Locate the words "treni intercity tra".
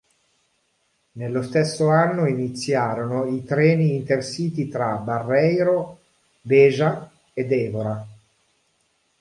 3.43-4.95